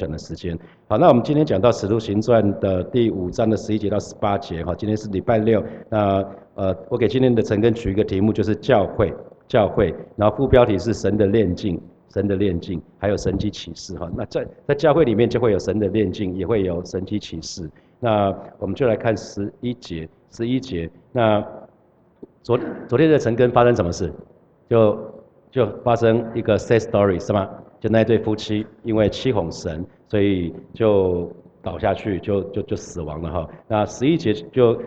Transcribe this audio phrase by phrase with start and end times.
[0.00, 0.58] 选的时间。
[0.88, 5.62] 好，那我们今天讲到《使徒行传》的第五章的十一节到十八节，哈，今天是礼拜六。
[5.90, 9.12] 那呃，我给今天的陈根取一个题目，就是教会，
[9.46, 9.94] 教会。
[10.16, 11.78] 然后副标题是神的炼境，
[12.14, 14.10] 神的炼境，还有神迹启示，哈。
[14.16, 17.70] 那在在教会里面就会有神的炼境，也会有神迹启示。
[17.98, 20.90] 那我们就来看十一节，十一节。
[21.12, 21.44] 那
[22.42, 22.58] 昨
[22.88, 24.10] 昨天的陈根发生什么事？
[24.70, 24.98] 就
[25.50, 27.48] 就发生一个 sad story 是吗？
[27.80, 31.32] 就那对夫妻因为欺哄神，所以就
[31.62, 33.48] 倒下去，就就就死亡了哈。
[33.66, 34.80] 那十一节就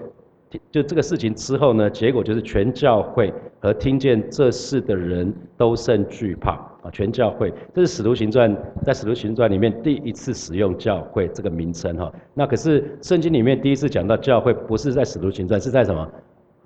[0.72, 6.52] 就这个事情之后呢，结果就是全教会和听见这事的人都甚惧怕
[6.84, 6.92] 啊。
[6.92, 8.56] 全教会，这是使徒行传
[8.86, 12.14] 在使徒行传里面第一次使用教会这个名称哈。
[12.36, 16.08] 那可是圣经里面第一次讲到教会，不是在使徒行传，是在什么？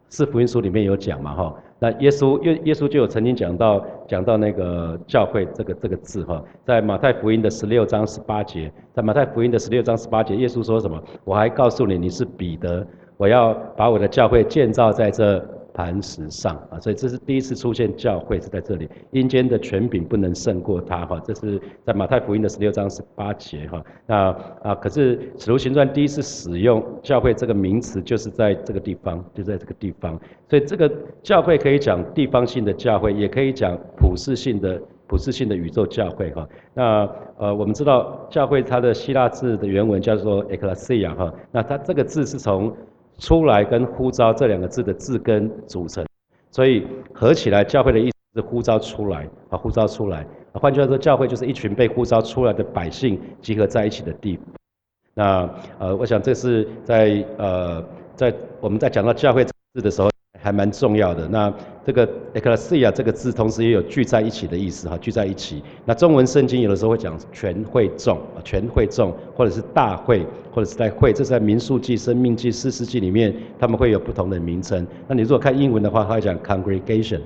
[0.10, 1.56] 是福音书里面有讲嘛哈？
[1.80, 11.02] 那耶稣耶耶稣就有曾经讲到讲到那个教会这个这个字哈，在马太福音的十六章十八节，在马太福音的十六章十八节，耶稣说什么？
[11.24, 12.86] 我还告诉你，你是彼得，
[13.18, 15.44] 我要把我的教会建造在这。
[15.78, 23.80] 磐石上啊，所以这是第一次出现教会是在这里，阴间的权柄不能胜过他哈，这是在马太福音的十六章十八节哈。
[24.08, 30.19] 那啊，可是使徒行传第一次使用教会这个名词，就是在这个地方，就在这个地方。
[30.50, 36.50] 所以这个教会可以讲地方性的教会，也可以讲普世性的普世性的宇宙教会哈。
[36.73, 42.75] 那呃，我们知道教会它的希腊字的原文叫做 ecclesia 哈，那它这个字是从
[43.18, 46.06] 出来跟呼召这两个字的字根组成，
[46.52, 50.26] 所以合起来教会的意思是呼召出来啊，呼召出来。
[50.54, 54.46] 换句话说，教会就是一群被呼召出来的百姓集合在一起的地方。
[55.14, 57.84] 那呃，我想这是在呃
[58.16, 60.09] 在我们在讲到教会字的时候。
[60.40, 61.28] 还蛮重要的。
[61.28, 61.52] 那
[61.88, 65.64] 这个 ecclesia 这个字，同时也有聚在一起的意思哈，聚在一起。
[65.86, 74.86] 那中文圣经有的时候会讲全会众啊，全会众，或者是大会，或者是在会，这是在民数记、生命记、四世纪里面，他们会有不同的名称。
[75.08, 77.22] 那你如果看英文的话，它会讲 congregation。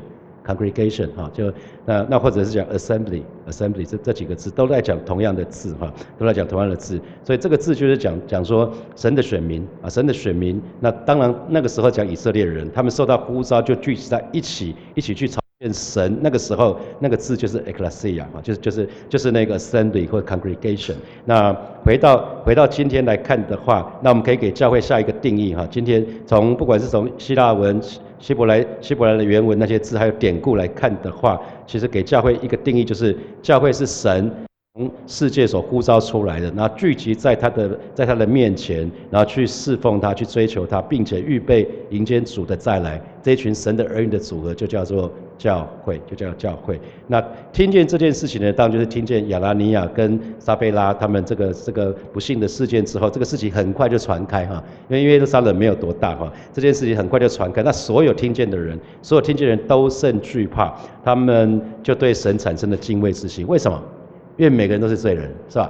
[0.46, 1.52] Congregation 哈，就
[1.86, 10.62] 那那或者是讲 assembly assembly 这这几个字都在讲同样的字哈，都在讲同样的字，所以这个字就是讲讲说神的选民啊，神的选民。
[10.80, 16.18] 那当然那个时候讲以色列人，他们受到呼召就聚集在一起，一起去朝见神。
[16.22, 20.96] 那个时候那个字就是 ecclesia 啊，就是就是就是那个 assembly 或 congregation。
[21.26, 21.54] 那
[21.84, 25.68] 回到回到今天来看的话，那我们可以给教会下一个定义哈。
[25.70, 27.80] 今天从不管是从希腊文。
[28.22, 34.32] 希伯来希伯来的原文那些字还有典故来看的话，其实给教会一个定义，就是教会是神
[34.74, 43.02] 从世界所呼召出来的，然后聚集在他的在他的面前，然后去侍奉他，去追求他，并且预备迎接主的再来。
[43.22, 46.80] 这一群神的儿女的组合就叫做教会，就叫教会。
[47.06, 47.22] 那
[47.52, 54.64] 听见这件事情呢，当然就是听见亚拉尼亚跟撒贝拉他们这个这个不幸的事件之后，这个事情很快就传开哈。
[54.88, 57.62] 因为耶路撒冷没有多大哈，这件事情很快就传开。
[57.62, 63.46] 那所有听见的人，所有听见人都甚惧怕，他们就对神产生了敬畏之心。
[63.46, 63.78] 为什么？
[64.42, 65.70] 因为每个人都是罪人，是吧？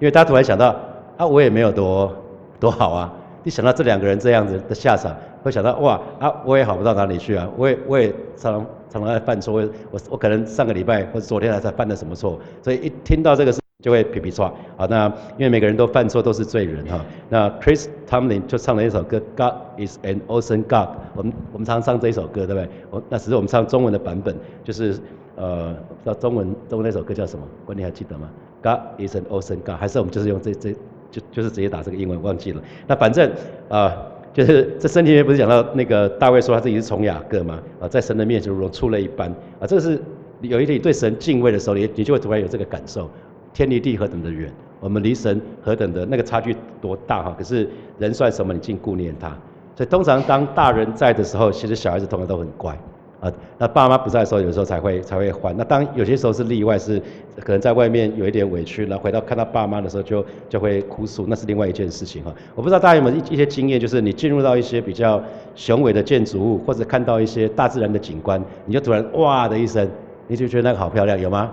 [0.00, 0.74] 因为他突然想到，
[1.18, 2.10] 啊，我也没有多
[2.58, 3.12] 多好啊。
[3.44, 5.14] 一想到这两个人这样子的下场。
[5.42, 9.52] 会想到哇啊，我也好不到哪里去啊，我也我也常常常在犯错，
[9.90, 14.50] 我我可能上个礼拜或者昨天还在犯了什么错，所以一听到这个事就会皮皮抓。
[14.76, 17.04] 好，那因为每个人都犯错，都是罪人哈。
[17.28, 20.96] 那 Chris Tomlin 就唱了一首歌，God is an awesome God。
[21.14, 22.68] 我们我们常唱这一首歌，对不对？
[22.90, 24.96] 我那只是我们唱中文的版本，就是
[25.36, 27.44] 呃，不知道中文中文那首歌叫什么？
[27.64, 28.28] 关你还记得吗
[28.62, 30.72] ？God is an ocean God，还是我们就是用这这
[31.10, 32.62] 就就是直接打这个英文，忘记了。
[32.86, 33.30] 那反正
[33.68, 33.94] 啊。
[34.34, 37.62] 就是这圣经里面不是讲到那个大卫说他自己是从雅各嘛？
[37.78, 40.00] 啊，在神的面前如同出了一般啊，这个是
[40.40, 43.10] 有一天你对神敬畏的时候，你你就会突然有这个感受，
[43.52, 44.50] 天离地何等的远，
[44.80, 47.34] 我们离神何等的那个差距多大哈？
[47.36, 48.54] 可是人算什么？
[48.54, 49.28] 你竟顾念他？
[49.76, 52.74] 所以通常当大人在的时候，其实小孩子通常都很乖。
[53.22, 55.56] 啊，那爸妈不在的时候，有时候才会才会还。
[55.56, 57.00] 那当有些时候是例外，是
[57.38, 62.34] 可能在外面有一点委屈，然后回到看到爸妈的时候，就就会哭诉，那是另外一件事情哈。
[62.56, 65.22] 我不知道大家有没有一一些经验，就是你进入到一些比较
[65.54, 69.88] 雄伟的建筑物，或者看到一些大自然的景观，你就突然哇的一声，
[70.26, 71.52] 你就觉得那个好漂亮，有吗？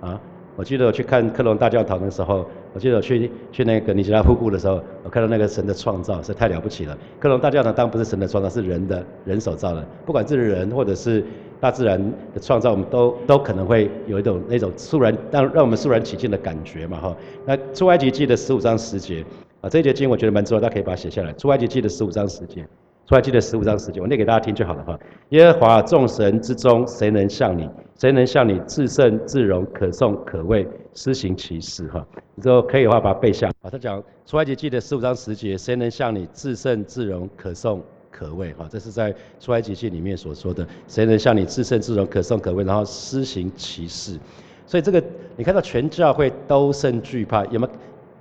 [0.00, 0.18] 啊？
[0.56, 2.46] 我记得我去看克隆大教堂的时候，
[2.76, 6.94] 我记得我去去那个尼加拉瀑布的时候，我看到那个神的创造是太了不起了。
[7.18, 9.82] 克隆大教堂当然不是神的创造，是人的人手造的。
[10.04, 11.24] 不管是人或者是
[11.58, 11.98] 大自然
[12.34, 17.16] 的创造，我们都都可能会有一种那种肃然让让我们肃然起敬的感觉嘛哈。
[17.46, 19.24] 那出埃及记的十五章十节
[19.62, 21.32] 啊，这一节经我觉得蛮重要，大家可以把它写下来。
[21.32, 22.62] 出埃及记的十五章十节，
[23.08, 25.00] 出埃及记的十五章十节，我念给大家听就好了哈。
[25.30, 27.66] 耶和华众神之中，谁能像你？
[27.98, 31.88] 谁能向你自胜自荣，可颂可畏，施行其事？
[31.88, 33.48] 哈，你说可以的话，把它背下。
[33.62, 38.52] 啊，他讲出埃及记的十五章十节，谁能向你自胜自荣，可颂可畏？
[38.52, 44.18] 哈，这是在出埃及记里面所说的，谁能向你自胜自荣，可颂可畏，然后施行其事？
[44.66, 45.02] 所以这个
[45.36, 47.72] 你看到全教会都甚惧怕，有没有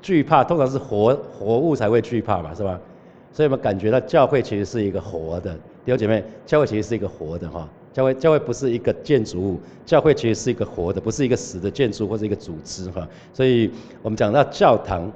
[0.01, 0.41] 惧怕？
[0.41, 2.79] 通常是活活物才会惧怕嘛，是吧？
[3.33, 7.67] 所以我们感觉到教会其实是一个活的，弟兄姐妹，教会其实是一个活的哈。
[7.95, 13.07] 教会教会不是一个建筑物，教会其实是一个活的，不是一个死的建筑或者一个组织哈。
[13.33, 13.71] 所以
[14.01, 15.09] 我们讲到教堂，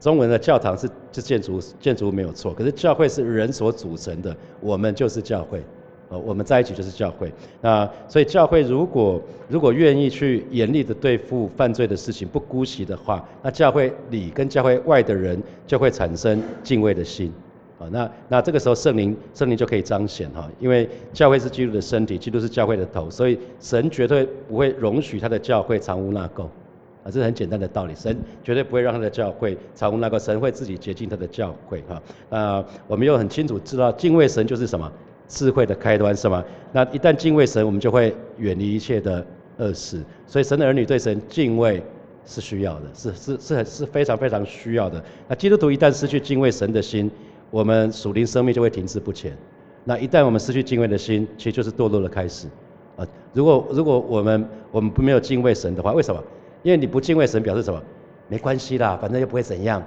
[0.00, 5.62] 中文的教堂是是建筑建筑物没有错，可是教会是人所组成的，我们就是教会，
[6.08, 7.30] 呃，我们在一起就是教会。
[7.60, 17.30] 那所以教会如果如果愿意去严厉的对付犯罪的事情，不姑息的话，那教会里跟教会外的人就会产生敬畏的心。
[17.78, 26.44] 啊，那那这个时候圣灵圣灵就可以彰显哈，因为教会是基督的身体，基督是教会的头，所以神绝对不会容许他的教会藏污纳垢，
[27.02, 32.00] 啊，这是很简单的道理，神绝对不会让他的教会藏污纳垢，神会自己洁净他的教会哈。
[32.30, 34.90] 那我们又很清楚知道敬畏神就是什么
[35.26, 36.44] 智慧的开端是吗？
[36.72, 39.26] 那一旦敬畏神，我们就会远离一切的
[39.58, 41.82] 恶事，所以神的儿女对神敬畏
[42.24, 45.02] 是需要的，是是是很是非常非常需要的。
[45.26, 47.10] 那基督徒一旦失去敬畏神的心，
[47.50, 49.36] 我们属灵生命就会停滞不前。
[49.84, 52.48] 那一旦我们失去敬畏的心，其实就是堕落的开始。
[52.96, 56.22] 啊，如果如果我们我们不没有敬畏神的话，为什么？
[56.62, 57.82] 因为你不敬畏神，表示什么？
[58.28, 59.82] 没关系啦，反正又不会怎样。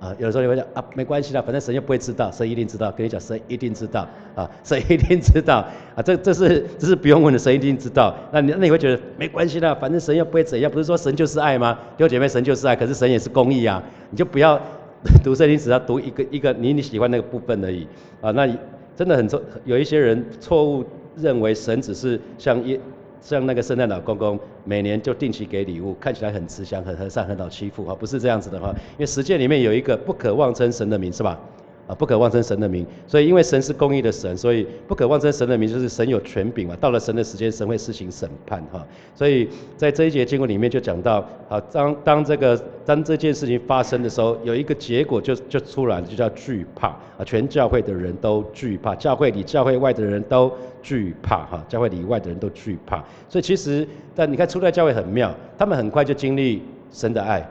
[0.00, 2.90] 啊，有的时候你会讲啊，没关系啦，反正神又不会知道，神一定知道。
[2.90, 4.08] 跟你讲，神一定知道。
[4.34, 5.58] 啊，神一定知道。
[5.94, 8.12] 啊，这这是这是不用问的，神一定知道。
[8.32, 10.68] 那你那你会觉得没关系啦，反正神又不会怎样。
[10.68, 11.74] 不是说神就是爱吗？
[11.96, 13.80] 弟兄姐妹，神就是爱，可是神也是公义啊。
[14.10, 14.60] 你就不要。
[15.24, 17.86] 读圣经只要读一个一个你你喜欢那个部分而已
[18.20, 18.46] 啊，那
[18.94, 19.40] 真的很错。
[19.64, 20.84] 有一些人错误
[21.16, 22.78] 认为神只是像一
[23.22, 28.68] 像那个圣诞老公公，每年就定期给礼物，看起来很慈祥、很和善、很好欺负啊，不是这样子的话。
[28.92, 31.40] 因为实践里面有一个不可妄称神的名，是吧？
[31.90, 36.76] 啊，不可妄称神的名，所以因为神是公义的神，所以不可妄称神的名，就是神有权柄嘛。
[36.80, 38.86] 到了神的时间，神会施行审判哈。
[39.16, 42.56] 所以在这一节经文里面就讲到，啊，当当这个
[42.86, 47.24] 当这件事情发生的时候，有一个结果就就出来了，就叫惧怕啊。
[47.26, 53.04] 全教会的人都惧怕，教会里教会外的人都惧怕哈，教会里外的人都惧怕。
[53.28, 53.84] 所以其实
[54.14, 57.44] 但你看初代教会很妙，他们很快就经历神的爱。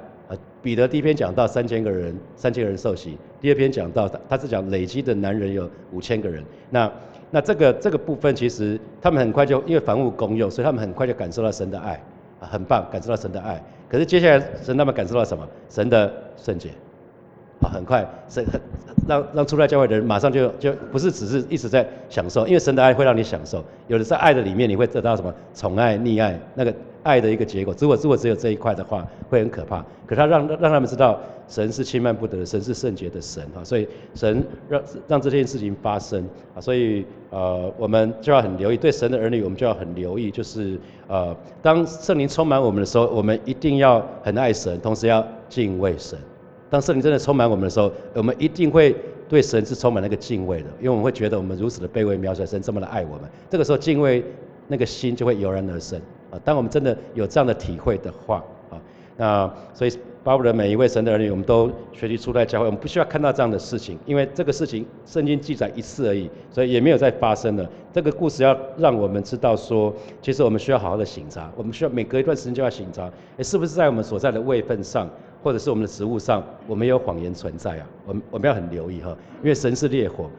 [0.61, 3.17] 彼得第一篇讲到三千个人，三千个人受洗。
[3.39, 6.43] 第二篇讲到他他是讲累积的男人有五千个人。
[6.69, 6.91] 那
[7.31, 11.93] 那这个这个部分其实他们很快就因为凡物公用，所以他们很快就感受到神的爱，
[12.39, 13.61] 啊，很棒，感受到神的爱。
[13.87, 15.47] 可是接下来神他们感受到什么？
[15.69, 16.69] 神的圣洁，
[17.61, 18.45] 啊，很快神
[19.07, 23.63] 让让出来教会的人马上就就不是只是一直在享受，因为神的爱会让你享受。
[23.87, 25.33] 有的在爱的里面你会得到什么？
[25.55, 26.73] 宠爱、溺爱那个。
[27.03, 29.83] 爱的一个结果，如果如果只有这一块的话，会很可怕。
[30.05, 46.17] 可他让让他们知道，神是轻慢不得的，神是圣洁的神啊，所以神让让这件事情发生啊，所以呃，我们就要很留意，对神的儿女，我们就要很留意，就是呃，当圣灵充满我们的时候，我们一定要很爱神，同时要敬畏神。
[46.69, 48.95] 当圣灵真的充满我们的时候，我们一定会
[49.27, 54.23] 对神是充满那个敬畏的，因为我们会觉得我们如此的卑微渺小，神这么的爱我们，这个时候敬畏
[54.67, 55.99] 那个心就会油然而生。
[56.31, 58.79] 啊，当我们真的有这样的体会的话，啊，
[59.17, 59.91] 那所以
[60.23, 67.67] 巴不得每一位神的儿女，我们都学习初代教会，我们不需要看到这样的事情，因为这个事情圣经记载一次而已，所以也没有再发生了。
[67.93, 75.09] 这个故事要让我们知道说，其实我们需要好好的醒察，我们需要每隔一段时间就要醒察，哎，是不是在我们所在的位份上，
[75.41, 77.87] 或者是我们的职务上，我们有谎言存在啊？
[78.05, 80.29] 我们我们要很留意哈，因为神是烈火，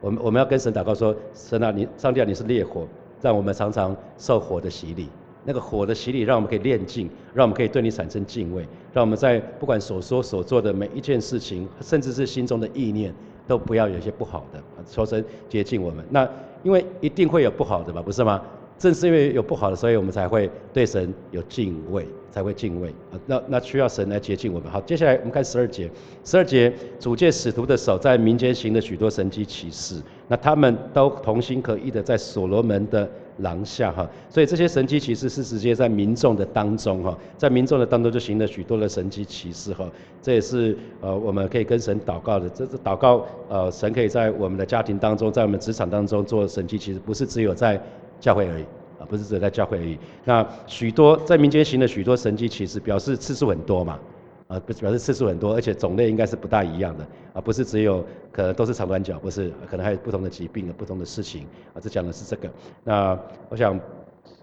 [0.00, 2.86] 我们我们要跟神祷告说，神啊，你上帝啊，你是烈火，
[3.22, 5.08] 让我们常常受火的洗礼。
[5.44, 13.14] 那个火的洗礼，让我们可以炼净，让我们可以对你产生敬畏，让我们在不管所说所做的每一件事情，甚至是心中的意念，
[13.46, 16.04] 都不要有些不好的，求神接近我们。
[16.10, 16.28] 那
[16.62, 18.42] 因为一定会有不好的吧，不是吗？
[18.78, 22.94] 正是因为有不好的，所以我们才会对神有敬畏，才会敬畏。
[23.26, 24.70] 那那需要神来接近我们。
[24.70, 25.90] 好，接下来我们看十二节。
[26.24, 30.00] 十二节，主借使徒的手在民间行了许多神迹奇事。
[30.28, 34.08] 那他们都同心合意的在所罗门的廊下哈。
[34.28, 39.84] 所以这些神迹奇事是直接在民众的当中哈，在民众的当中就行了许多的神迹奇事哈。
[40.22, 42.48] 这也是呃我们可以跟神祷告的。
[42.48, 47.80] 这是祷告呃神可以在我们的家庭当中，在我们职场当中做神迹奇事，不是只有在。
[48.20, 48.64] 教会而已
[48.98, 49.96] 啊，不是只有在教会而已。
[50.24, 53.96] 那许多在民间行的许多神迹，其实表示次数很多嘛，
[54.48, 62.50] 啊，不表示次数很多，而且种类应该是不大一样的啊，不是只有可能都是长短脚，不是，可能还有不同的疾病不同的事情啊，这讲的是这个。
[62.82, 63.18] 那
[63.50, 63.78] 我想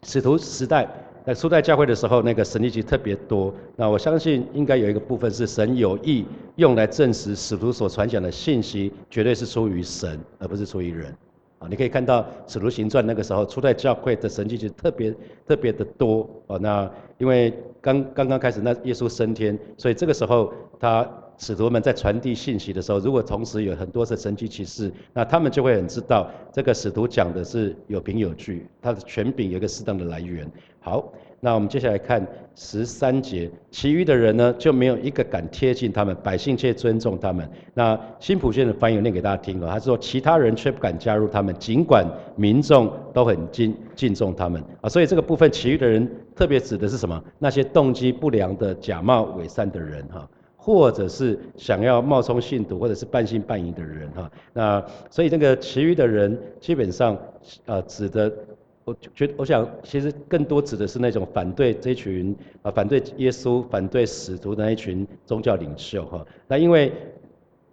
[0.03, 0.87] 使徒时代
[1.25, 3.51] 在初代教会的时候，那个神迹特别多。
[3.75, 6.23] 那我相信应该有一个部分是神有意
[6.57, 11.11] 用来证实使徒所传讲的信息，绝对是出于神，而不是出于人。
[11.59, 15.13] 啊，你可以看到使徒行传那个时候初代教会的神迹就特别
[15.47, 16.29] 特别的多。
[16.47, 21.07] 哦，那因为刚刚刚开始，那耶稣升天，所以这个时候他。
[21.37, 30.49] 使徒们在传递信息的时候，如果同时有很多的神迹奇事，那他们就会很知道这个使徒讲的是有凭有据，他的权柄有一个适当的来源。
[30.79, 32.25] 好，那我们接下来看
[32.55, 37.49] 十三节，其余的人呢就没有一个敢贴近他们，百姓却尊重他们。
[37.73, 44.87] 那新普县的翻译念给大家听哦，他说其他人却不敢加入他们，尽管民众都很敬敬重他们啊。
[44.87, 47.21] 所以这个部分其余的人特别指的是什么？
[47.39, 50.29] 那些动机不良的假冒伪善的人哈。
[50.65, 57.15] 或者是想要冒充信徒，或者是半信半疑的人哈，那所以这个其余的人基本上，
[57.67, 58.33] 呃，指的，
[58.83, 66.25] 我觉我想其实更多指的是那种反对这群啊，反对耶稣、反对使徒的那一群宗教领袖哈。
[66.47, 66.91] 那因为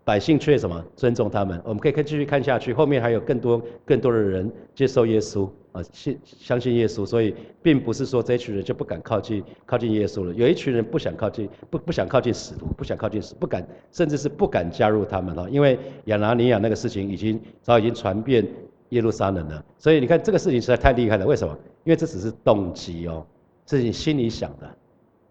[0.05, 5.49] 百姓却什么尊重他们，我们可以看继续看下去，后面还有更多更多的人接受耶稣。
[5.73, 10.35] 啊，信相信耶稣，所以并不是说这一群人就不敢靠近靠近耶稣了。
[10.35, 15.49] 有一群人不想靠近，不不想靠近使徒，不想靠近，不敢，甚至是不敢加入他们了。
[15.49, 18.47] 因为亚拿尼亚那个事情已经早已经传遍
[18.91, 19.65] 耶路撒冷了。
[19.79, 21.25] 所以你看这个事情实在太厉害了。
[21.25, 21.57] 为什么？
[21.85, 23.27] 因为这只是动机哦，
[23.65, 24.77] 是你心里想的，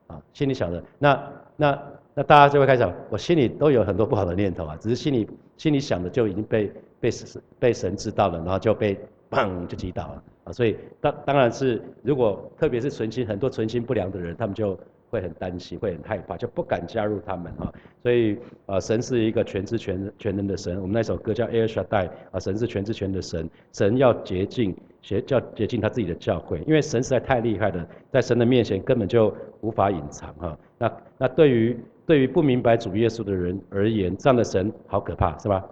[0.07, 0.83] 啊，心里想的。
[0.97, 1.79] 那那
[2.21, 8.95] 那大家就会开始，我心里都有很多不好的念头啊，只是心里心里想的就已经被被神被神知道了，然后就被
[9.31, 10.23] 砰就击倒了。
[10.43, 17.73] 啊，所以当当然是，如果特别是存心很多存心不良的人，他们就会很担心，会很害怕，就不敢加入他们啊。
[18.03, 18.37] 所以
[18.67, 20.79] 啊，神是一个全知全全能的神。
[20.79, 30.57] 我们那首歌叫《Air Shaddai》啊，神是全知全的神，神要洁净，学叫洁净他自己的教会，因为神实在太厉害了，在神的面前根本就无法隐藏哈。
[30.77, 35.65] 那那对于对于不明白主耶稣的人而言，这样的神好可怕，是吧？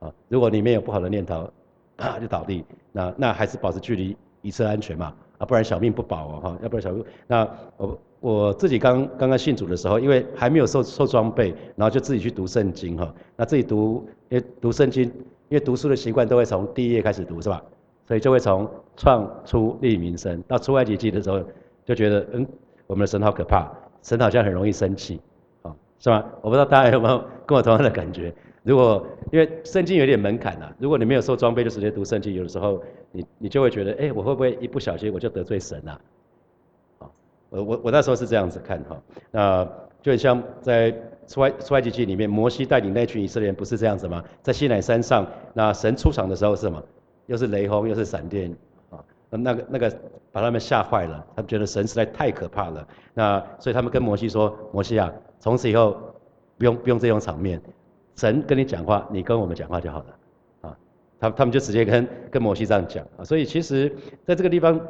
[0.00, 1.48] 啊，如果里面有不好的念头。
[2.20, 7.04] 就倒地，那那还是保持距离，以测安全嘛，啊，不然小命不保哦，哈，要不然小命。
[7.28, 17.62] 那我我自己刚刚刚信主的时候，因为还没有受受装备，然后就自己去读圣经哈，那自己读，因为读圣经，因为读书的习惯都会从第一页开始读是吧？
[18.06, 21.42] 所以就会从创出立民生到出埃及记的时候，
[21.84, 22.46] 就觉得嗯，
[22.86, 23.70] 我们的神好可怕，
[24.02, 25.20] 神好像很容易生气，
[25.62, 26.24] 啊，是吧？
[26.42, 28.32] 我不知道大家有没有跟我同样的感觉。
[28.62, 32.82] 如果因为圣经有点门槛呐，如果你没有受装备就直接读圣经，有的时候
[33.12, 36.00] 你你就会觉得，哎，我会不会一不小心我就得罪神啊？
[36.98, 37.10] 啊，
[37.50, 39.64] 我我我那时候是这样子看哈，那
[40.02, 40.94] 就很像在
[41.26, 44.22] 出埃出埃及记里面，摩西带领那群以色列人不是这样子吗？
[44.42, 46.82] 在西乃山上，那神出场的时候是什么？
[47.26, 48.54] 又是雷轰又是闪电
[48.90, 48.98] 啊，
[49.30, 49.98] 那那个那个
[50.30, 55.96] 把他们吓坏了，他们觉得神实在太可怕了，那所以他们跟摩西说，摩西啊，从此以后
[56.58, 57.60] 不用不用这种场面。
[58.16, 60.06] 神跟你讲话，你跟我们讲话就好了，
[60.60, 60.78] 啊，
[61.18, 63.92] 他他们就直接跟跟摩西这样讲，所以其实
[64.24, 64.80] 在这个地方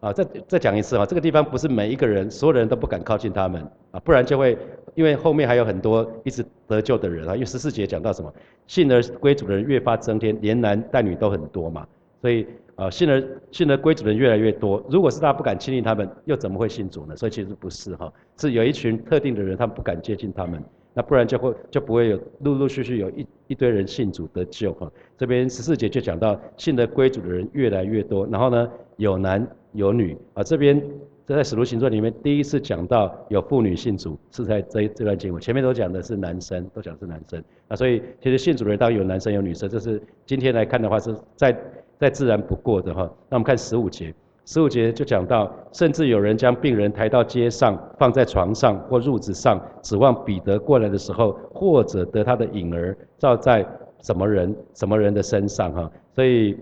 [0.00, 3.62] 啊，再再讲一次啊，这个地方不是每一个人，所有人都不敢靠近他们。
[3.92, 4.58] 啊，不然就会
[4.94, 8.32] 因为后面还有很多一直得救的人啊，因为十四节讲到什么，
[8.66, 11.86] 信而归主的人越发增添，连男带女都很多嘛，
[12.20, 12.46] 所以
[12.76, 17.16] 啊，信而信而归主的人越来越多，如果是大家不敢亲近他们，又怎么会信主呢？
[17.16, 20.62] 所以其实不是哈，是有一群特定的人，他们不敢接近他们。
[20.94, 24.92] 那不然就会就不会有陆陆续续有一一堆人信主得救哈。
[25.16, 30.42] 这边十四节就讲到信的归主的人越来越多，然后呢有男有女啊。
[30.42, 30.78] 这边
[31.26, 37.76] 这在使徒行传里面第一次讲到有妇女信主是在这这段经文，前面都讲的是男生，都讲是男生啊。
[37.76, 41.56] 所以其实信主的人当然有男生有女生，这是今天来看的话是再
[41.98, 43.02] 再自然不过的哈。
[43.28, 44.12] 那我们看十五节。
[44.44, 53.64] 十五节就讲到，甚至有人将病人抬到街上，放在床上或褥子上，指望彼得过来的时候，或者得他的影儿照在
[54.00, 55.88] 什么人什么人的身上哈。
[56.12, 56.58] 所以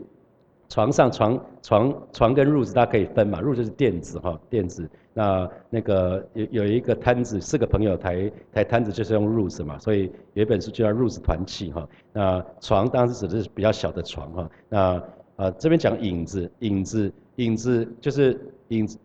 [0.70, 4.88] 床上床床床跟褥子大家可以分嘛，褥子是垫子哈，垫子。
[5.12, 11.86] 那那个有有一个摊子，四个朋友抬抬摊子就是用褥子嘛，所以有一本书就叫褥子团契哈。
[12.14, 14.50] 那床当时指的是比较小的床哈。
[14.70, 15.02] 那
[15.36, 17.12] 啊这边讲影子影子。
[17.36, 18.98] 影子就是影子，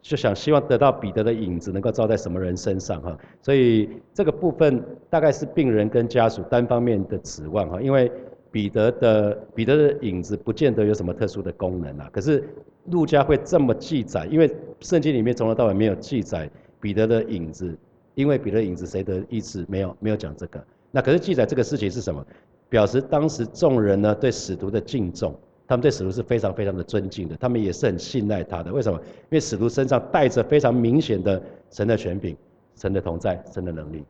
[0.00, 4.80] 就想希望得到彼得的影子能够照在什么人身上哈，所以这个部分
[5.10, 8.12] 大概是病人跟家属单方面的指望哈，因为
[8.54, 12.48] 彼得的彼得的影子不见得有什么特殊的功能啊，可是
[12.84, 16.48] 路加会这么记载，因为圣经里面从头到尾没有记载
[16.80, 17.76] 彼得的影子，
[18.14, 22.24] 因为彼得影子谁的意思没有没有讲这个，那可是记载这个事情是什么？
[22.68, 25.34] 表示当时众人呢对使徒的敬重。
[25.66, 28.72] 他们对使徒是非常非常的尊敬的，他们也是很信赖他的。
[28.72, 28.96] 为什么？
[28.98, 32.36] 因为使徒身上带着非常明显的神的权柄、
[32.76, 34.04] 神的同在、神的能力，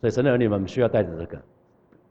[0.00, 1.42] 所以神的儿女们需要带着这个，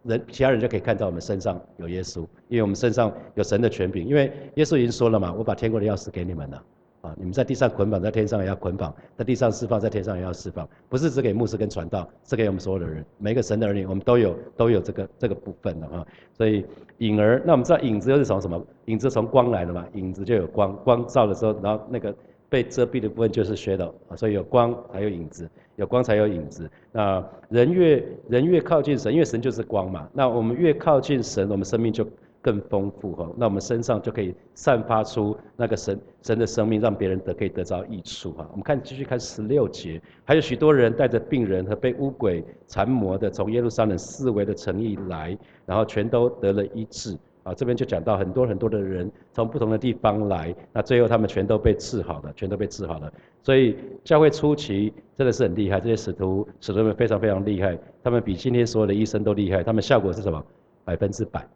[0.04, 4.08] 人其他人就可以看到我们身上有耶稣，因为我们身上有神的权柄。
[4.08, 6.64] 因为耶稣已经说了嘛，我把天国的钥匙给你们了。
[7.02, 7.16] 啊！
[7.18, 10.68] 你们在地上捆绑，在天上也要捆绑；在地上释放，在天上也要释放。
[10.90, 16.06] 不是只给牧师跟传道，是给我们所有的人，每个神的儿女，我们都有都有这个这个部分的啊。
[16.34, 16.66] 所以
[16.98, 18.62] 影儿，那我们知道影子又是从什么？
[18.88, 22.14] 影子从光来的嘛，影子就有光，光照的时候，然后那个
[22.50, 23.94] 被遮蔽的部分就是 shadow。
[24.18, 26.70] 所以有光才有影子，有光才有影子。
[26.92, 30.10] 那人越人越靠近神，因为神就是光嘛。
[30.14, 32.06] 那我们越靠近神，我们生命就。
[32.42, 38.48] 更丰富哈，那我们身上就可以散发出那个神神的生命，让别人得可以得到益处哈。
[38.52, 47.14] 我们看继续看十六节，还有许多人带着病人和被污鬼缠磨的，从耶路撒冷四围的城邑来，然后全都得了医治
[47.50, 47.54] 啊。
[47.54, 53.12] 这边就讲到很多很多的人从不同的地方来，那最后他们全都被治好了，全都被治好了。
[53.42, 60.44] 所以教会初期真的是很厉害，这些使徒使徒们非常非常厉害，他们比今天所有的医生都厉害，他们效果是什么？
[60.86, 61.48] 百分之百。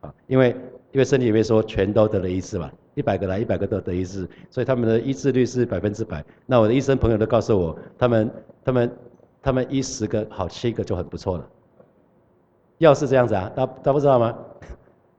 [0.00, 0.54] 啊因为
[0.92, 6.24] 因为圣经里面说全都得了医治嘛，一百个来一百个都得医治，所以他们的医治率是百分之百。
[6.44, 8.30] 那我的医生朋友都告诉我，他们
[8.64, 8.96] 他们
[9.42, 11.48] 他们医十个好七个就很不错了。
[12.78, 14.36] 药是这样子啊，大大家不知道吗？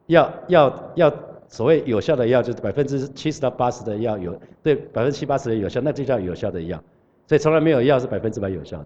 [0.07, 1.13] 药药药
[1.47, 6.83] 所谓有效的药就是百分之七十到八十的药有对百分之七八十的有效，那就叫有效的药。
[7.27, 8.85] 所以从来没有药是百分之百有效的，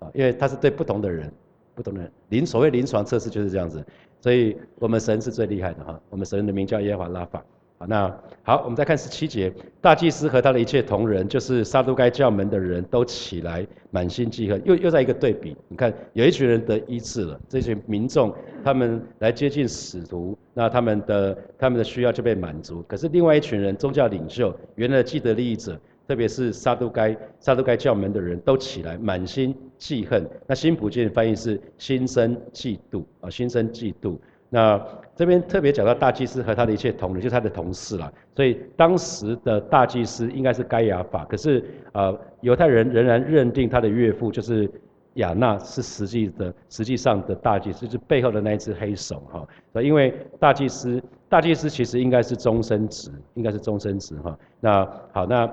[0.00, 1.32] 啊，因为它是对不同的人。
[1.74, 3.82] 不同的人临所谓临床测试就是这样子，
[4.20, 7.42] 所以我们神是最厉害的哈，我们神的名叫耶和华拉法。
[7.88, 14.60] 那好，我们再看十七节，大祭司和他的一切同仁，就是撒都该教门的人都起来，满心记恨。
[14.64, 18.34] 又又在一个对比，你看有一群人得医治了，这群民众
[18.64, 22.82] 他们来接近使徒，那他们的他们的需要就被满足。
[22.88, 25.78] 可是另外一群人宗教领袖，原来既得利益者。
[26.04, 30.28] 特别是撒都该撒都该教门的人都起来，满心记恨。
[30.48, 34.18] 那新普京翻译是心生嫉妒啊，心生嫉妒。
[34.50, 34.76] 那
[35.14, 38.10] 这边特别讲到大祭司和他的一切同仁，就是他的同事啦。
[38.34, 44.70] 所以当时的大祭司应该是该亚法，可是啊，犹太人仍然认定他的岳父就是
[45.14, 49.46] 亚纳是实际的实际上的大祭司，就是背后的那一只黑手哈。
[49.82, 54.38] 因为大祭司大祭司其实应该是终身职，应该是终身职哈。
[54.60, 55.46] 那好那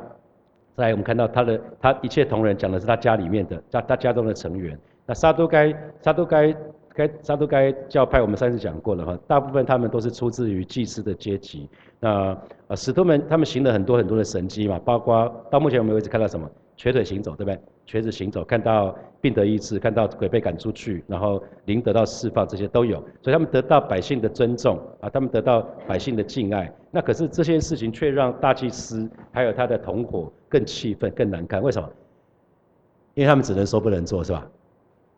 [0.75, 0.85] 再。
[0.85, 4.79] 来，我们看到他的他一切同仁讲的是他家里面的家他家中的成员。
[5.05, 6.55] 那沙都该沙都该
[6.99, 11.69] 该沙都该教派，我们上次讲过了哈，大部分他们都是出自于祭司的阶级。
[12.01, 16.49] 那呃使徒们他们行了很多很多的神迹嘛，包括到目前我们为止看到什么？
[16.75, 17.59] 瘸腿行走，对不对？
[17.85, 22.97] 瘸子行走，看到病得医治，看到鬼被赶出去，然后灵得到释放，这些都有。
[23.21, 26.69] 所以他们得到百姓的尊重啊，他们得到百姓的敬爱。
[26.91, 31.61] 那可是这些事情却让大祭司还有他的同伙更气愤、更难看。
[31.61, 31.89] 为什么？
[33.13, 34.47] 因为他们只能说不能做，是吧？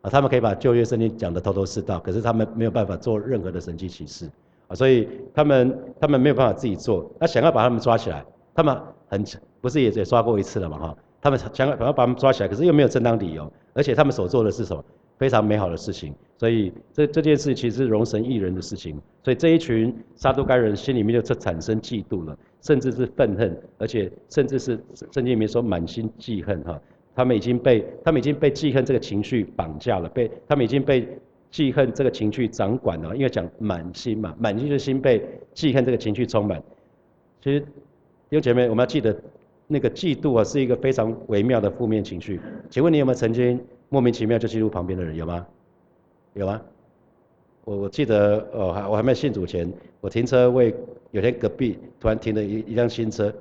[0.02, 4.30] 啊，他们可以把旧约圣经讲得头头是道，可是他们没有办法做任何的神迹启示
[4.68, 7.12] 啊，所以他们他们没有办法自己做。
[7.20, 9.24] 那想要把他们抓起来，他们很
[9.62, 10.78] 不是也也抓过一次了嘛？
[10.78, 10.98] 哈。
[11.24, 14.84] 他们想要把他们抓起来，可是又没有正当理由，而且他们所做的是什么？
[15.20, 26.82] 非常美好的事情，所以这这件事其实是容神益人的事情，所以这一群杀都该人心里面就产生嫉妒了，甚至是愤恨，而且甚至是圣经里面说满心记恨哈，
[27.16, 31.08] 他们已经被他们已经被记恨这个情绪绑架了，被他们已经被
[31.50, 35.22] 记恨这个情绪掌管了，因为讲满心嘛，满心的心被
[35.54, 36.62] 记恨这个情绪充满。
[37.42, 37.66] 其实弟
[38.32, 39.16] 兄姐妹，我们要记得。
[39.74, 42.38] 那个嫉妒啊，是一个非常微妙的负面情绪。
[42.70, 45.16] 请问你有没有曾经莫名其妙就嫉妒旁边的人？
[45.16, 45.48] 有吗？
[46.34, 46.62] 有吗？
[47.64, 49.72] 我我记得，哦，我还没信主前，
[50.02, 50.76] 我停车位
[51.12, 53.34] 有天隔壁突然停了一一辆新车，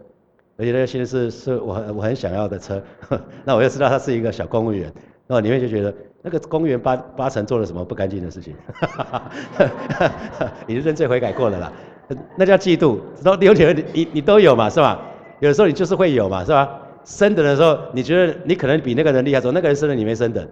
[0.61, 2.83] 而且那个新车是是我很我很想要的车。
[3.45, 4.93] 那我又知道他是一个小公务员，
[5.27, 5.93] 那你会就觉得
[6.23, 8.55] 那个公务员八八成做了什么不干净的事情？
[10.69, 11.73] 你是认罪悔改过了啦，
[12.37, 12.99] 那叫嫉妒。
[13.25, 15.01] 都有点你你都有嘛，是吧？
[15.41, 16.79] 有的时候你就是会有嘛，是吧？
[17.05, 20.47] 升等的时候，你觉得你可能比那个人厉害，说那个人升了你没升等，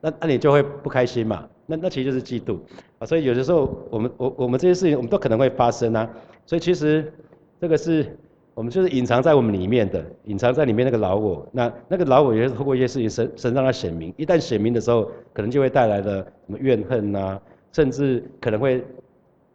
[0.00, 1.44] 那那你就会不开心嘛。
[1.66, 2.58] 那那其实就是嫉妒
[3.00, 3.06] 啊。
[3.06, 6.08] 所以有的时候我们我我们这些事情我们都可能会发生啊。
[6.46, 7.12] 所以其实
[7.60, 8.16] 这个是
[8.60, 11.48] 我们就是隐藏在我们里面的，隐藏在里面那个老我。
[11.50, 17.40] 那那个老我也是透过一些事情神神让它显明，一旦显明的时候，可能就会带来了什么怨恨呐，
[17.72, 18.84] 甚至可能会。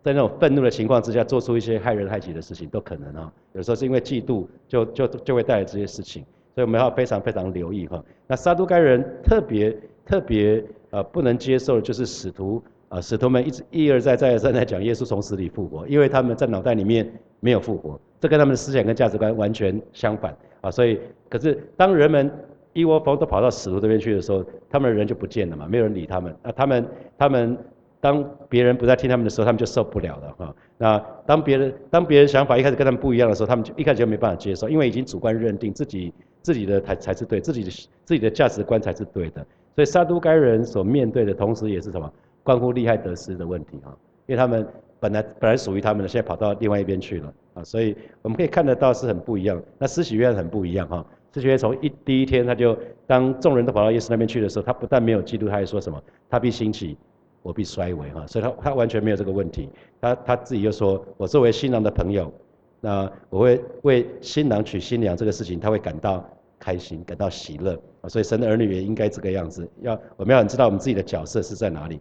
[0.01, 3.31] 在那种愤怒的情况之下，做出一些害人害己的事情都可能啊。
[3.53, 6.23] 有时候是因为嫉妒，就就就会带来这些事情，
[6.55, 8.03] 所以我们要非常非常留意哈。
[8.25, 20.71] 那撒都该人特别特别呃不能接受的就是使徒啊，使徒们一直一而再再而三在讲耶稣从死里复活，因为他们在脑袋里面没有复活，这跟他们的思想跟价值观完全相反啊。
[20.71, 22.31] 所以，可是当人们
[22.73, 26.35] 一窝蜂都跑到死路这边去的时候，他们的人就不见了嘛，没有人理他们。
[26.43, 27.57] 那他们他们
[28.01, 30.55] 当别人不再听他们的时候，他们就受不了了哈。
[30.77, 37.69] 那当别人当别人想法一开始跟他们不一样的时候，他们就一开始就没办法接受，因为已经主观认定自己自己的才才是对，自己的
[38.03, 39.45] 自己的价值观才是对的。
[39.75, 42.11] 所以杀都该人所面对的同时，也是什么？
[42.43, 44.67] 关乎利害得失的问题哈，因为他们
[44.99, 49.59] 本来本来属于他们的，现在跑到另外一边去了啊，所以我们可以看得到是很不一样。
[49.79, 55.99] 那施洗约翰很不一样哈，施洗约翰从一第一天他就当众人都跑到耶稣那边去的时候，他不但没有嫉妒，他还说什么？
[56.29, 56.95] 他必兴起，
[57.41, 59.67] 我必衰微哈，所以他他完全没有这个问题。
[59.99, 62.31] 他他自己又说，我作为新郎的朋友，
[62.79, 66.23] 那我会为新郎娶新娘这个事情，他会感到。
[66.57, 67.77] 开心，感到喜乐！
[68.07, 69.69] 所以神的儿女也应该这个样子。
[69.81, 71.99] 要我们要很知道我们自己的角色是在哪里。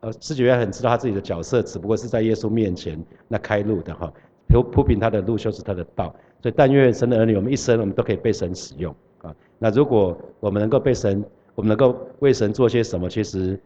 [0.00, 4.10] 呃，施主也很知道他自己的角色，只不过是在耶稣面前那开路的哈，
[4.48, 6.14] 铺平他的路，修饰他的道。
[6.42, 9.34] 所以但愿神的儿女，我们一生我们都可以被神使用啊。
[9.58, 13.58] 那如果我们能够被神，我们能够为神做些什么，其实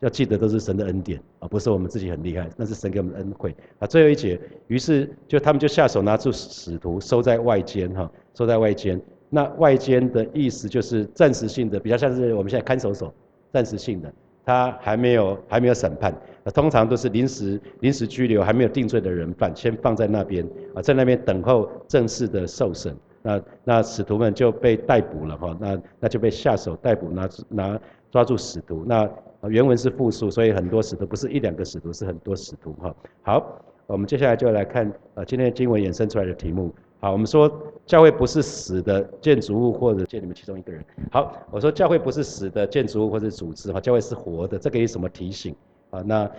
[0.00, 3.86] 要记得都是神的恩典啊，不是我们自己很厉害，那是神给我们的恩惠啊。
[3.86, 9.00] 最后一节，于是就他们就下手拿出使徒，收在外间哈，收在外间。
[9.30, 13.12] 那外间的意思就是暂时性的，比较像是我们现在看守所，
[13.52, 14.12] 暂时性的，
[14.44, 16.14] 他还没有还没有审判，
[16.50, 22.94] 通常都是临时临时拘留还没有定罪的人犯，先放在那边啊，在那边等候正式的受审。
[23.22, 27.80] 那那使徒们就被逮捕了哈，那那就被下手逮捕，拿拿
[28.10, 28.84] 抓住使徒。
[28.86, 29.08] 那
[29.48, 32.94] 原文是复数，所以很多使徒不是一两个使徒，是很多使徒哈。
[33.22, 36.70] 好，我们接下来就来看呃今天经文衍生出来的题目。
[37.00, 37.50] 好，我们说
[37.86, 40.84] 教会不是死的建筑物或者建你们其中一个人。
[41.10, 45.54] 好，我说教会不是死的建筑物或者组织，哈，教会是活的，这个有什么提醒？
[45.94, 46.30] 啊，那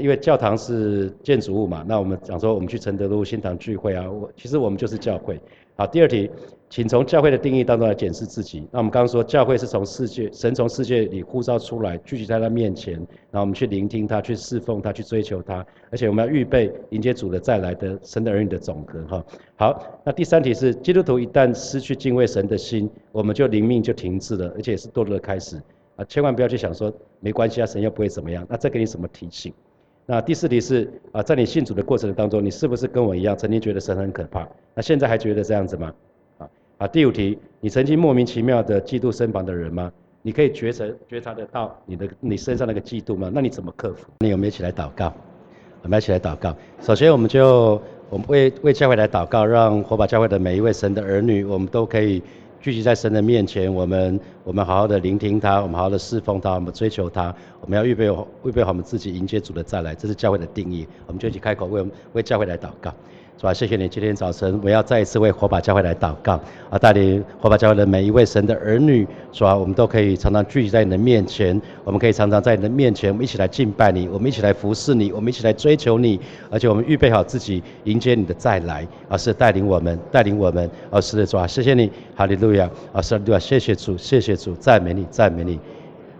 [0.00, 5.38] 因为教堂是建筑物嘛，那我们讲说我们去承德路新堂聚会啊，我其实我们就是教会。
[5.76, 6.30] 好，第二题。
[6.72, 8.66] 请从教会的定义当中来检视自己。
[8.70, 12.94] 那我们刚刚说，教会是从世界神从世界里呼召出来，聚集在他面前，
[13.30, 19.02] 然后我们去聆听他，去侍奉他，去追求他，而且我们要预备迎接主的再来的神的儿女的总和。
[19.04, 19.24] 哈，
[19.56, 25.60] 好，那第三题是，基督徒一旦失去敬畏神的心，我们就灵命就停滞了，而且是堕落的开始。
[26.04, 28.46] 千万不要去想说没关系啊，神又不会怎么样。
[28.48, 29.52] 那这给你什么提醒？
[30.06, 34.48] 那第四题是啊，在你信主的过程当中，你是不是跟我一样，曾经觉得神很可怕？
[34.74, 35.94] 那现在还觉得这样子吗？
[36.38, 39.92] 啊啊，第五题，你曾经莫名其妙的嫉妒身旁的人吗？
[40.22, 43.30] 你可以觉察觉察得到你的你身上那个嫉妒吗？
[43.32, 44.08] 那你怎么克服？
[44.20, 45.12] 你有没有一起来祷告？
[45.82, 46.56] 我们一起来祷告。
[46.80, 52.22] 首先，我们就我们为为教会来祷告，让火把教会的每一位神的儿女，我们都可以
[52.62, 53.72] 聚集在神的面前。
[53.74, 57.34] 我们我们好好的聆听他，我们好好的侍奉他，我们追求他。
[57.60, 58.06] 我们要预备
[58.44, 60.86] 预备好我们自己迎接主的再来，这是教会的定义。
[61.08, 62.94] 我们就一起开口为为教会来祷告。
[63.38, 63.52] 是吧？
[63.52, 66.40] 谢谢你，今天早晨我要再一次为火把教会来祷告
[66.70, 66.78] 啊！
[66.78, 69.56] 带领火把教会的每一位神的儿女，是吧？
[69.56, 81.44] 我们都可以常常聚集在你的面前，我们可以常常在你的面前，我们一起来敬拜你，我们一起来服侍你，我们一起来追求你，而且我们预备好自己迎接你的再来，而是带领我们，带领我们，而是的主啊！
[81.44, 82.70] 谢谢你，哈利路亚！
[82.92, 85.58] 啊，是的，谢谢主，谢谢主，赞美你，赞美你。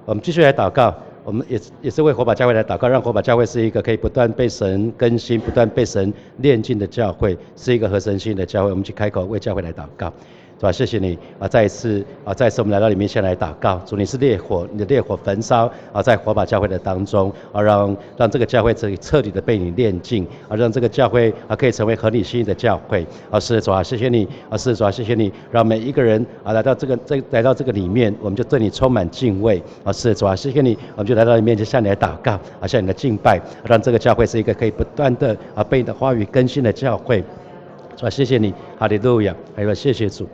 [0.05, 0.93] 我们继续来祷告。
[1.25, 8.71] 我们也也是为火把教会来祷告，让火把教会是一个可以不断被神更新、不断被神炼净的教会，是一个合神性的教会。
[8.71, 10.13] 我们去开口为教会来祷告。
[10.63, 10.71] 是吧？
[10.71, 11.49] 谢谢你啊！
[11.49, 13.83] 再一次啊，再一次我们来到里面前来祷告。
[13.85, 23.41] 主，你是烈火，你的烈火焚烧啊，在火把教会的当中啊，让让这个教会彻彻底的被你炼净啊，让这个教会啊可以成为合你心意的教会啊。
[23.41, 29.91] 是主啊，谢谢你啊，是主啊，谢谢你，让每一个人啊来到这个这来到这个里面，我们就对你充满敬畏啊。
[29.93, 37.21] 是主啊，谢谢你，我们就来到里面就向你来祷告啊，向你的敬拜，让这个教会是一个可以不断的啊被你的话语更新的教会。
[37.97, 40.29] 主啊，谢谢你，哈利路亚，还有谢谢主。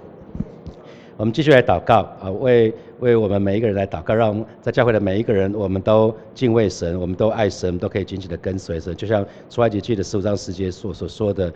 [1.18, 8.94] 我们继续来祷告啊，为为我们每一个人来祷告，让在教会的每一个人，我们都敬畏神，我们都爱神，都可以紧紧的跟随神。
[8.94, 11.52] 就像出埃及记的十五章十节所所说的：“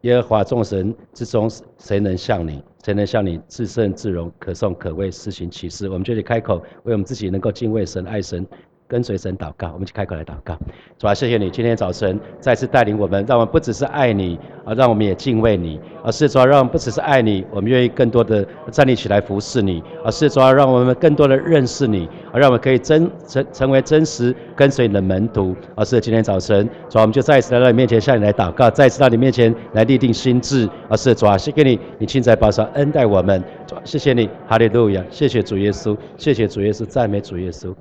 [0.00, 1.46] 耶和华众神之中，
[1.76, 2.62] 谁能像你？
[2.82, 8.46] 谁能像你自圣自荣，可颂可畏，施行其事？”我们就得开口，为我们自己能够敬畏神、爱神。
[8.92, 10.54] 跟随神祷告，我们去开口来祷告。
[10.98, 16.10] 主啊，谢谢你今天早晨再次带领我们，让我们不只是爱你啊，让我们也敬畏你啊。
[16.10, 20.10] 是主啊，让我们不只是爱你，我们愿意更多的站立起来服侍你啊。
[20.10, 25.82] 是主啊，让我们更多的认识你啊，让我们可以真成成为真实跟随你的门徒啊。
[25.82, 30.94] 是今天早晨，主啊，我们就再一次来到你面前向你来祷告，再一次到你面前来立定心志啊。
[30.94, 33.42] 是主啊，谢谢你，你亲在保守恩待我们。
[33.66, 37.74] 主，谢谢你，哈利路亚，谢谢主耶稣，谢谢主耶稣，赞美主耶稣。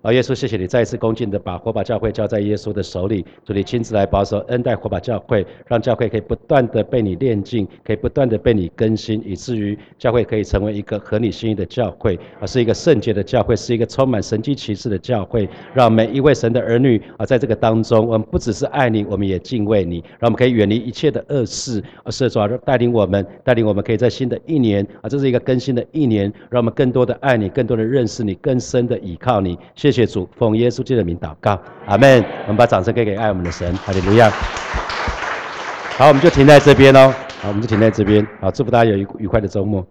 [0.00, 29.58] 啊，耶稣，谢谢你再一次恭敬的把火把教会交在耶稣的手里，主你亲自来保守恩待火把教会，让教会可以不断的被你炼净，可以不断的被你更新，以至于教会可以成为一个合你心意的教会，而是一个圣洁的教会，是一个充满神迹奇事的教会，让每一位神的儿女啊，在这个当中，我们不只是爱你，我们也敬畏你，让我们可以远离一切的恶事，而是主要带领我们，带领我们可以在新的一年啊，这是一个更新的一年，让我们更多的爱你，更多的认识你，更深的倚靠你。
[29.90, 32.22] 谢谢主，奉耶稣基督的名祷告，阿门。
[32.42, 34.28] 我们把掌声给给爱我们的神，哈利路亚。
[35.96, 37.10] 好，我们就停在这边哦。
[37.40, 38.26] 好，我们就停在这边。
[38.38, 39.82] 好，祝福大家有一愉快的周末。